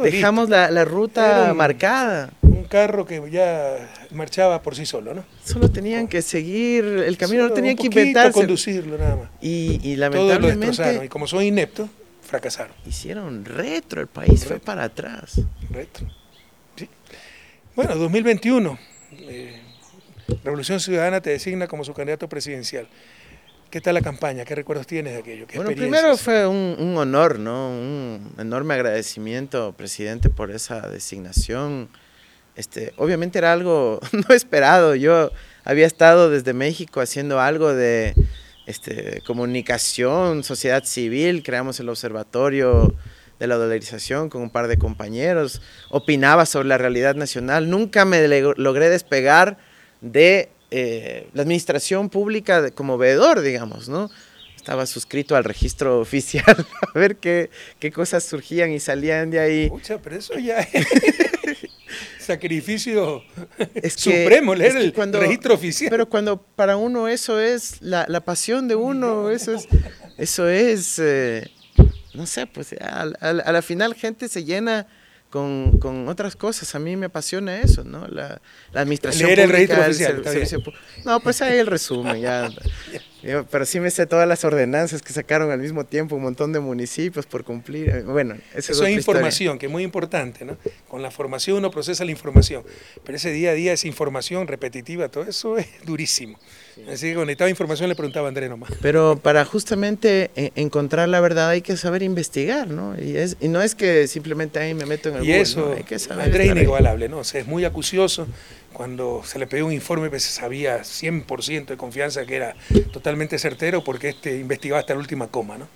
[0.03, 2.31] Dejamos la, la, ruta marcada
[2.63, 5.25] carro que ya marchaba por sí solo, ¿no?
[5.43, 8.31] Solo tenían que seguir el camino, no tenían que inventarse.
[8.31, 9.29] conducirlo nada más.
[9.41, 11.05] Y, y lamentablemente...
[11.05, 11.89] y como son ineptos,
[12.21, 12.75] fracasaron.
[12.85, 15.41] Hicieron retro, el país fue para atrás.
[15.69, 16.07] Retro.
[16.75, 16.89] Sí.
[17.75, 18.77] Bueno, 2021.
[19.19, 19.61] Eh,
[20.43, 22.87] Revolución Ciudadana te designa como su candidato presidencial.
[23.69, 24.45] ¿Qué tal la campaña?
[24.45, 25.47] ¿Qué recuerdos tienes de aquello?
[25.55, 27.69] bueno, primero fue un, un, honor, ¿no?
[27.69, 31.89] Un enorme agradecimiento, presidente, por esa designación
[32.55, 34.95] este, obviamente era algo no esperado.
[34.95, 35.31] Yo
[35.63, 38.13] había estado desde México haciendo algo de
[38.65, 42.95] este, comunicación, sociedad civil, creamos el observatorio
[43.39, 48.25] de la dolarización con un par de compañeros, opinaba sobre la realidad nacional, nunca me
[48.27, 49.57] logré despegar
[50.01, 54.09] de eh, la administración pública como veedor, digamos, ¿no?
[54.55, 59.69] Estaba suscrito al registro oficial a ver qué, qué cosas surgían y salían de ahí.
[59.69, 60.67] Pucha, pero eso ya
[62.25, 63.23] es sacrificio
[63.95, 65.89] supremo, leer el registro oficial.
[65.89, 69.67] Pero cuando para uno eso es la, la pasión de uno, eso es,
[70.17, 71.49] eso es eh,
[72.15, 74.87] no sé, pues a, la final gente se llena
[75.29, 76.73] con, con, otras cosas.
[76.75, 78.07] A mí me apasiona eso, ¿no?
[78.07, 80.63] La, la administración Leer el registro oficial.
[81.03, 82.49] no, pues ahí el resumen, ya.
[83.49, 86.59] pero sí me sé todas las ordenanzas que sacaron al mismo tiempo, un montón de
[86.59, 88.03] municipios por cumplir.
[88.03, 90.57] Bueno, eso es, información, que es muy importante, ¿no?
[90.87, 92.63] Con la formación uno procesa la información,
[93.03, 96.37] pero ese día a día, esa información repetitiva, todo eso es durísimo.
[96.91, 98.71] Así que conectaba información le preguntaba a Andrés nomás.
[98.81, 102.95] Pero para justamente e, encontrar la verdad hay que saber investigar, ¿no?
[103.01, 105.83] Y, es, y no es que simplemente ahí me meto en el Y eso, hay
[105.83, 107.19] que saber Andrés inigualable, ¿no?
[107.19, 108.27] O sea, es muy acucioso.
[108.73, 112.55] Cuando se le pidió un informe, pues sabía 100% de confianza que era
[112.91, 115.67] totalmente certero porque este investigaba hasta la última coma, ¿no?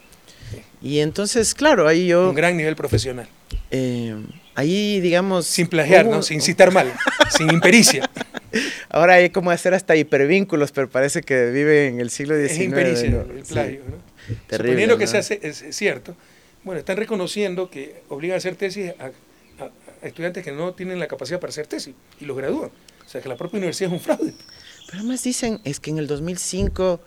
[0.82, 2.30] Y entonces, claro, ahí yo...
[2.30, 3.28] Un gran nivel profesional.
[3.72, 4.16] Eh,
[4.60, 5.46] ahí, digamos...
[5.46, 6.22] Sin plagiar, ¿no?
[6.22, 6.94] Sin citar mal,
[7.36, 8.10] sin impericia.
[8.90, 12.52] Ahora hay como hacer hasta hipervínculos, pero parece que vive en el siglo XIX.
[12.52, 14.10] Es impericia el plagio, ¿no?
[14.48, 16.16] Terrible, Suponiendo que sea es cierto,
[16.64, 19.12] bueno, están reconociendo que obligan a hacer tesis a,
[20.06, 22.70] estudiantes que no tienen la capacidad para hacer tesis y los gradúan.
[23.06, 24.34] O sea, que la propia universidad es un fraude.
[24.86, 27.02] Pero además dicen, es que en el 2005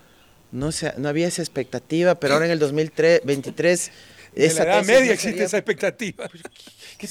[0.51, 3.91] no, se, no había esa expectativa, pero ahora en el 2023
[4.35, 6.29] en la edad media existe esa expectativa.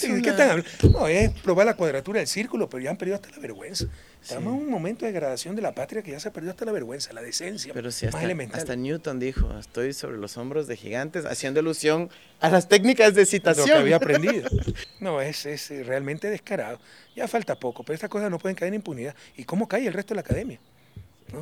[0.00, 0.70] ¿Qué, ¿qué están hablando?
[0.90, 3.86] No, es probar la cuadratura del círculo, pero ya han perdido hasta la vergüenza.
[4.22, 6.64] Estamos en un momento de degradación de la patria que ya se ha perdido hasta
[6.64, 7.74] la vergüenza, la decencia.
[7.74, 8.20] Pero si hasta,
[8.52, 12.08] hasta Newton dijo, estoy sobre los hombros de gigantes, haciendo alusión
[12.40, 13.68] a las técnicas de citación.
[13.68, 14.48] Lo que había aprendido.
[15.00, 16.78] No, es, es realmente descarado.
[17.16, 19.16] Ya falta poco, pero estas cosas no pueden caer en impunidad.
[19.36, 20.60] ¿Y cómo cae el resto de la academia?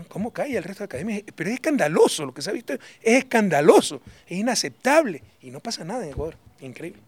[0.08, 1.22] ¿Cómo cae el resto de la academia?
[1.34, 5.84] Pero es escandaloso, lo que se ha visto es escandaloso, es inaceptable y no pasa
[5.84, 6.36] nada en Ecuador.
[6.60, 7.00] Increíble.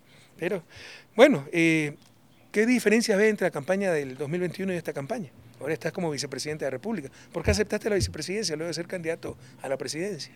[0.42, 0.61] Pero,
[1.14, 1.94] bueno, eh,
[2.50, 5.31] ¿qué diferencia ve entre la campaña del 2021 y esta campaña?
[5.61, 7.11] Ahora estás como vicepresidente de la República.
[7.33, 10.33] ¿Por qué aceptaste la vicepresidencia luego de ser candidato a la presidencia?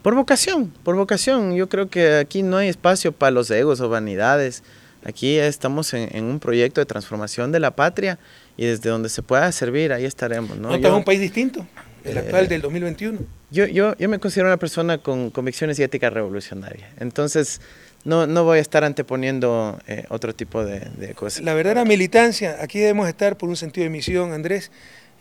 [0.00, 1.54] Por vocación, por vocación.
[1.54, 4.62] Yo creo que aquí no hay espacio para los egos o vanidades.
[5.04, 8.18] Aquí estamos en, un proyecto de transformación de la patria
[8.56, 10.56] y desde donde se pueda servir, ahí estaremos.
[10.56, 11.66] ¿No, ¿No un país distinto?
[12.04, 13.18] El actual del 2021.
[13.50, 16.88] Yo, yo, yo me considero una persona con convicciones y ética revolucionaria.
[16.98, 17.60] Entonces,
[18.04, 21.42] no, no voy a estar anteponiendo eh, otro tipo de, cosas.
[21.42, 24.70] La verdadera militancia, aquí debemos estar por un sentido de misión, Andrés,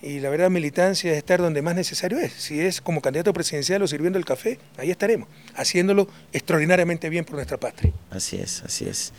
[0.02, 2.34] y la verdadera militancia es estar donde más necesario es.
[2.34, 7.36] Si es como candidato presidencial o sirviendo el café, ahí estaremos, haciéndolo extraordinariamente bien por
[7.36, 7.94] nuestra patria.
[8.10, 9.14] Así es, así es.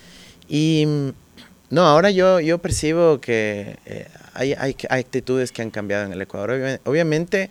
[0.48, 1.12] Y
[1.70, 6.20] no, ahora yo, yo percibo que eh, hay, hay, actitudes que han cambiado en el
[6.20, 6.81] Ecuador.
[6.85, 7.48] Obviamente,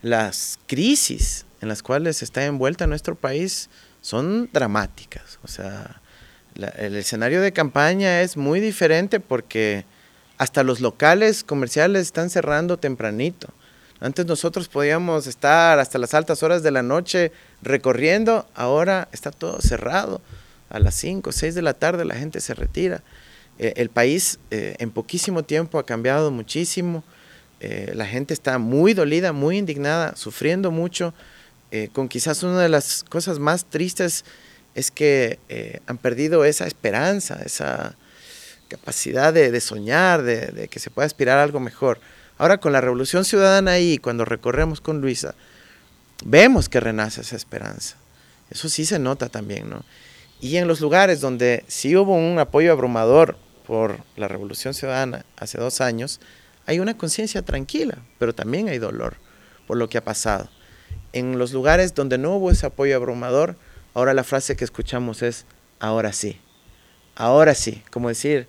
[0.00, 3.68] las crisis en las cuales está envuelta nuestro país
[4.02, 5.38] son dramáticas.
[5.42, 6.02] O sea,
[6.76, 9.86] el escenario de campaña es muy diferente porque
[10.36, 13.48] hasta los locales comerciales están cerrando tempranito.
[14.00, 17.30] Antes nosotros podíamos estar hasta las altas horas de la noche
[17.62, 20.20] recorriendo, ahora está todo cerrado.
[20.68, 23.02] A las 5, 6 de la tarde la gente se retira.
[23.58, 27.04] Eh, el país eh, en poquísimo tiempo ha cambiado muchísimo.
[27.60, 31.14] Eh, la gente está muy dolida, muy indignada, sufriendo mucho.
[31.92, 34.24] Con quizás una de las cosas más tristes
[34.74, 35.38] es que
[35.86, 37.96] han perdido esa esperanza, esa
[38.72, 42.00] capacidad de, soñar, de, que se pueda aspirar a algo mejor.
[42.38, 45.34] Ahora con la Revolución Ciudadana ahí, cuando recorremos con Luisa,
[46.24, 47.96] vemos que renace esa esperanza.
[48.50, 49.84] Eso sí se nota también, ¿no?
[50.40, 55.58] Y en los lugares donde sí hubo un apoyo abrumador por la Revolución Ciudadana hace
[55.58, 56.20] dos años,
[56.66, 59.16] hay una conciencia tranquila, pero también hay dolor
[59.66, 60.48] por lo que ha pasado.
[61.12, 63.56] En los lugares donde no hubo ese apoyo abrumador,
[63.94, 65.44] ahora la frase que escuchamos es,
[65.78, 66.40] ahora sí,
[67.14, 68.46] ahora sí, como decir,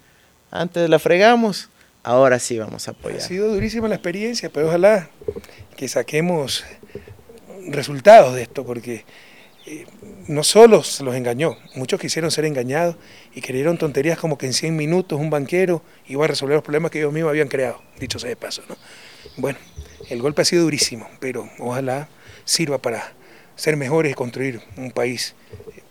[0.52, 1.70] antes la fregamos,
[2.04, 3.20] ahora sí vamos a apoyar.
[3.20, 5.10] Ha sido durísima la experiencia, pero ojalá
[5.76, 6.64] que saquemos
[7.68, 9.06] resultados de esto, porque
[9.66, 9.86] eh,
[10.28, 12.98] no solo se los engañó, muchos quisieron ser engañados
[13.34, 16.92] y creyeron tonterías como que en 100 minutos un banquero iba a resolver los problemas
[16.92, 18.62] que ellos mismos habían creado, dicho sea de paso.
[18.68, 18.76] ¿no?
[19.38, 19.58] Bueno,
[20.10, 22.10] el golpe ha sido durísimo, pero ojalá
[22.46, 23.14] sirva para
[23.56, 25.36] ser mejores y construir un país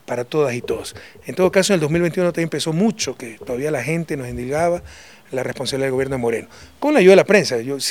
[0.06, 0.94] para todas y todos.
[1.26, 4.82] En todo caso, en el 2021 también empezó mucho, que todavía la gente nos endilgaba
[5.30, 6.48] la responsabilidad del gobierno de Moreno.
[6.78, 7.90] Con la ayuda de la prensa, yo, es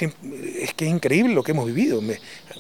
[0.75, 2.01] que es increíble lo que hemos vivido,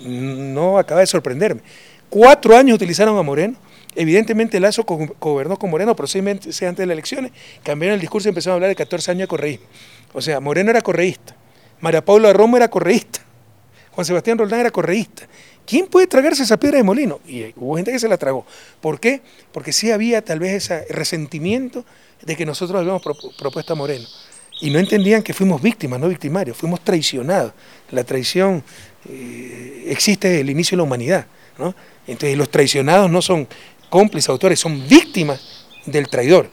[0.03, 1.61] no acaba de sorprenderme.
[2.09, 3.55] Cuatro años utilizaron a Moreno,
[3.95, 7.31] evidentemente Lazo gobernó con Moreno, pero seis meses antes de las elecciones,
[7.63, 9.67] cambiaron el discurso y empezaron a hablar de 14 años de correísmo.
[10.13, 11.35] O sea, Moreno era correísta,
[11.79, 13.21] María Paula Romo era correísta,
[13.91, 15.27] Juan Sebastián Roldán era correísta.
[15.65, 17.19] ¿Quién puede tragarse esa piedra de molino?
[17.27, 18.45] Y hubo gente que se la tragó.
[18.79, 19.21] ¿Por qué?
[19.51, 21.85] Porque sí había tal vez ese resentimiento
[22.21, 23.01] de que nosotros habíamos
[23.37, 24.07] propuesto a Moreno
[24.61, 27.51] y no entendían que fuimos víctimas, no victimarios, fuimos traicionados.
[27.89, 28.63] La traición
[29.09, 31.25] eh, existe desde el inicio de la humanidad.
[31.57, 31.73] ¿no?
[32.07, 33.47] Entonces los traicionados no son
[33.89, 36.49] cómplices, autores, son víctimas del traidor.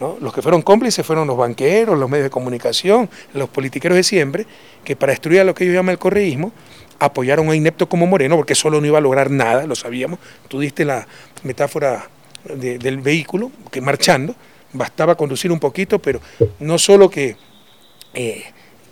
[0.00, 4.46] Los que fueron cómplices fueron los banqueros, los medios de comunicación, los politiqueros de siempre,
[4.84, 6.52] que para destruir lo que ellos llaman el correísmo,
[6.98, 10.18] apoyaron a inepto como Moreno, porque solo no iba a lograr nada, lo sabíamos.
[10.48, 11.06] Tú diste la
[11.42, 12.08] metáfora
[12.44, 14.34] del vehículo, que marchando,
[14.72, 16.20] bastaba conducir un poquito, pero
[16.58, 17.36] no solo eh,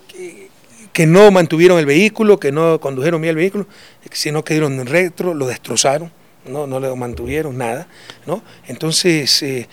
[0.07, 0.49] que,
[0.91, 3.67] que, no mantuvieron el vehículo, que no condujeron bien el vehículo,
[4.11, 6.11] sino que dieron retro, lo destrozaron,
[6.47, 7.87] no, no lo mantuvieron, nada.
[8.25, 8.41] ¿no?
[8.67, 9.67] Entonces, eh,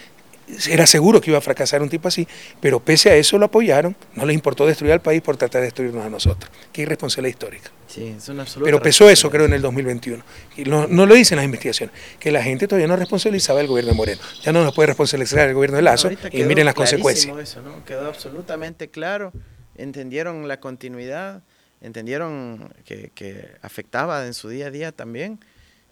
[0.69, 2.27] era seguro que iba a fracasar un tipo así,
[2.61, 5.67] pero pese a eso lo apoyaron, no les importó destruir al país por tratar de
[5.67, 6.51] destruirnos a nosotros.
[6.73, 7.71] Qué irresponsabilidad histórica.
[7.87, 10.23] Sí, es una pero pesó eso, creo, en el 2021.
[10.57, 13.97] Y no, lo dicen las investigaciones, que la gente todavía no responsabilizaba al gobierno de
[13.97, 14.21] Moreno.
[14.43, 17.37] Ya no nos puede responsabilizar el gobierno de Lazo y miren las consecuencias.
[17.37, 17.85] Eso, ¿no?
[17.85, 19.33] Quedó absolutamente claro,
[19.77, 21.43] entendieron la continuidad,
[21.81, 25.41] entendieron que, que afectaba en su día a día también.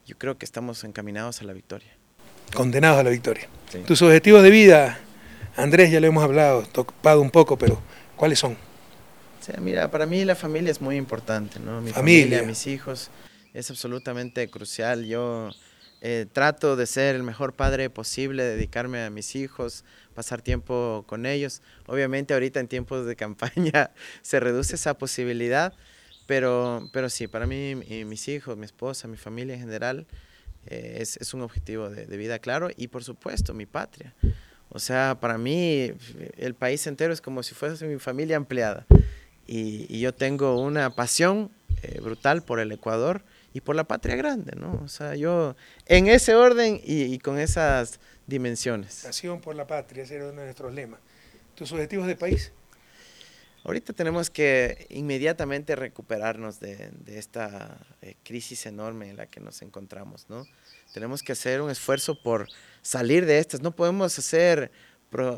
[0.06, 1.97] Yo creo que estamos encaminados a la victoria
[2.54, 3.48] condenados a la victoria.
[3.86, 4.98] Tus objetivos de vida,
[5.56, 7.80] Andrés, ya lo hemos hablado, topado un poco, pero
[8.16, 8.56] ¿cuáles son?
[9.60, 11.80] mira, para mí la familia es muy importante, ¿no?
[11.80, 13.10] Mi familia, mis hijos,
[13.54, 15.06] es absolutamente crucial.
[15.06, 15.50] Yo
[16.00, 19.84] eh, trato de ser el mejor padre posible, dedicarme a mis hijos,
[20.14, 21.62] pasar tiempo con ellos.
[21.86, 23.90] Obviamente ahorita en tiempos de campaña
[24.22, 25.72] se reduce esa posibilidad,
[26.26, 30.06] pero, pero sí, para mí, mis hijos, mi esposa, mi familia en general,
[30.70, 34.14] eh, es, un objetivo de, vida claro y por supuesto mi patria.
[34.68, 35.92] O sea, para mí
[36.36, 38.86] el país entero es como si fuese mi familia ampliada
[39.46, 41.50] y, yo tengo una pasión
[41.82, 43.22] eh, brutal por el Ecuador
[43.54, 44.78] y por la patria grande, ¿no?
[44.84, 49.02] O sea, yo en ese orden y, con esas dimensiones.
[49.04, 51.00] Pasión por la patria, ese era uno de nuestros lemas.
[51.54, 52.52] ¿Tus objetivos de país?
[53.68, 60.24] Ahorita tenemos que inmediatamente recuperarnos de, esta eh, crisis enorme en la que nos encontramos,
[60.30, 60.46] ¿no?
[60.94, 62.48] Tenemos que hacer un esfuerzo por
[62.80, 63.60] salir de estas.
[63.60, 64.72] No podemos hacer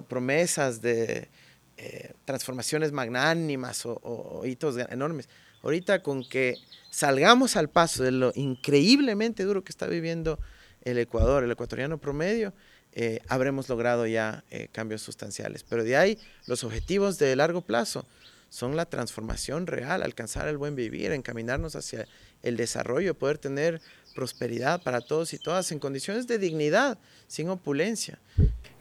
[0.07, 1.29] promesas de
[1.77, 5.29] eh, transformaciones magnánimas o, hitos enormes.
[5.65, 6.55] Ahorita con que
[6.89, 10.39] salgamos al paso de lo increíblemente duro que está viviendo
[10.83, 12.55] el Ecuador, el ecuatoriano promedio,
[12.93, 15.65] eh, habremos logrado ya cambios sustanciales.
[15.69, 18.07] Pero de ahí los objetivos de largo plazo
[18.51, 22.07] son la transformación real, alcanzar el buen vivir, encaminarnos hacia
[22.43, 23.81] el desarrollo, poder tener
[24.15, 26.99] prosperidad para todos y todas en condiciones de dignidad,
[27.29, 28.19] sin opulencia.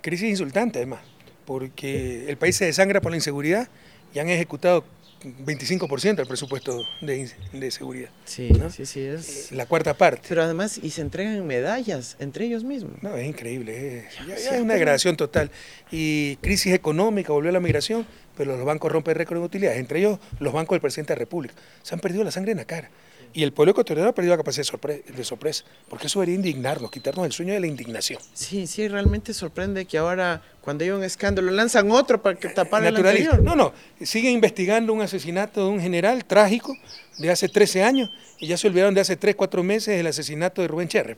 [0.01, 1.01] Crisis insultante además,
[1.45, 3.69] porque el país se desangra por la inseguridad
[4.13, 4.83] y han ejecutado
[5.21, 8.09] 25% del presupuesto de, seguridad.
[8.25, 9.51] Sí, sí, sí, es.
[9.51, 10.23] Eh, la cuarta parte.
[10.29, 13.01] Pero además, y se entregan medallas entre ellos mismos.
[13.01, 14.07] No, es increíble.
[14.29, 15.51] Es, una degradación total.
[15.91, 18.05] Y crisis económica, volvió la migración,
[18.37, 21.19] pero los bancos rompen récord de utilidades, entre ellos los bancos del presidente de la
[21.19, 21.53] República.
[21.83, 22.89] Se han perdido la sangre en la cara.
[23.33, 27.25] Y el pueblo ecuatoriano ha perdido la capacidad de, sorpresa, porque eso debería indignarnos, quitarnos
[27.25, 28.19] el sueño de la indignación.
[28.33, 32.83] Sí, sí, realmente sorprende que ahora, cuando hay un escándalo, lanzan otro para que tapar
[32.85, 33.41] el anterior.
[33.43, 36.75] No, no, siguen investigando un asesinato de un general trágico
[37.19, 40.61] de hace 13 años y ya se olvidaron de hace 3, 4 meses el asesinato
[40.61, 41.17] de Rubén Cherre,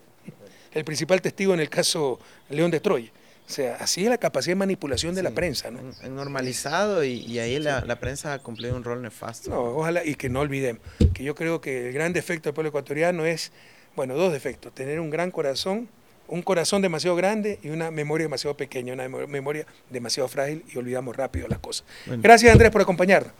[0.74, 2.20] el principal testigo en el caso
[2.50, 3.12] León de Troya.
[3.48, 5.82] O sea, así es la capacidad de manipulación de la prensa, ¿no?
[6.10, 9.50] Normalizado y, ahí la, prensa ha cumplido un rol nefasto.
[9.50, 10.82] No, ojalá, y que no olvidemos,
[11.14, 13.52] que yo creo que el gran defecto del pueblo ecuatoriano es,
[13.96, 15.90] bueno, dos defectos, tener un gran corazón,
[16.30, 21.16] un corazón demasiado grande y una memoria demasiado pequeña, una memoria demasiado frágil y olvidamos
[21.16, 21.86] rápido las cosas.
[22.06, 23.34] Gracias Andrés por acompañarnos.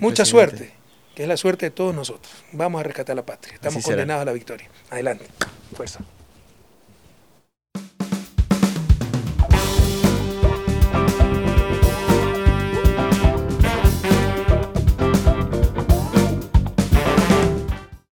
[0.00, 0.70] Mucha suerte,
[1.14, 2.32] que es la suerte de todos nosotros.
[2.52, 3.54] Vamos a rescatar la patria.
[3.54, 4.68] Estamos condenados a la victoria.
[4.90, 5.26] Adelante.
[5.74, 6.00] Fuerza.